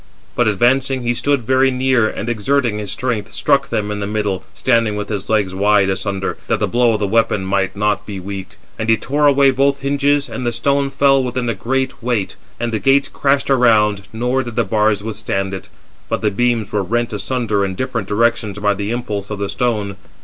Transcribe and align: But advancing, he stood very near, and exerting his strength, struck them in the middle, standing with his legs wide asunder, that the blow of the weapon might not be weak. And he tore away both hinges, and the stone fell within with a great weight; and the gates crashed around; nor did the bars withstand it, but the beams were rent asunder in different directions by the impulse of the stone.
But 0.35 0.47
advancing, 0.47 1.03
he 1.03 1.13
stood 1.13 1.43
very 1.43 1.69
near, 1.69 2.09
and 2.09 2.27
exerting 2.27 2.79
his 2.79 2.89
strength, 2.91 3.31
struck 3.35 3.69
them 3.69 3.91
in 3.91 3.99
the 3.99 4.07
middle, 4.07 4.43
standing 4.55 4.95
with 4.95 5.09
his 5.09 5.29
legs 5.29 5.53
wide 5.53 5.89
asunder, 5.91 6.39
that 6.47 6.57
the 6.59 6.65
blow 6.67 6.93
of 6.93 6.99
the 6.99 7.05
weapon 7.05 7.45
might 7.45 7.75
not 7.75 8.07
be 8.07 8.19
weak. 8.19 8.55
And 8.79 8.89
he 8.89 8.97
tore 8.97 9.27
away 9.27 9.51
both 9.51 9.81
hinges, 9.81 10.27
and 10.27 10.43
the 10.43 10.51
stone 10.51 10.89
fell 10.89 11.23
within 11.23 11.45
with 11.45 11.55
a 11.55 11.59
great 11.59 12.01
weight; 12.01 12.35
and 12.59 12.71
the 12.71 12.79
gates 12.79 13.09
crashed 13.09 13.51
around; 13.51 14.07
nor 14.11 14.41
did 14.41 14.55
the 14.55 14.63
bars 14.63 15.03
withstand 15.03 15.53
it, 15.53 15.69
but 16.09 16.21
the 16.23 16.31
beams 16.31 16.71
were 16.71 16.81
rent 16.81 17.13
asunder 17.13 17.63
in 17.63 17.75
different 17.75 18.07
directions 18.07 18.57
by 18.57 18.73
the 18.73 18.89
impulse 18.89 19.29
of 19.29 19.37
the 19.37 19.49
stone. 19.49 19.97